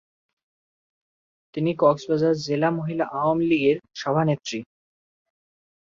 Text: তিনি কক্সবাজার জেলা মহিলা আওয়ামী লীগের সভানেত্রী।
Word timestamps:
তিনি 1.55 1.71
কক্সবাজার 1.79 2.35
জেলা 2.45 2.69
মহিলা 2.77 3.05
আওয়ামী 3.17 3.45
লীগের 3.51 3.77
সভানেত্রী। 3.95 4.59